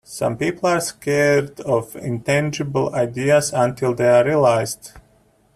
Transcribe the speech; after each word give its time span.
Some 0.03 0.35
people 0.35 0.67
are 0.67 0.81
scared 0.81 1.59
of 1.59 1.95
intangible 1.95 2.91
ideas 2.95 3.53
until 3.53 3.93
they 3.93 4.07
are 4.09 4.25
realized. 4.25 4.93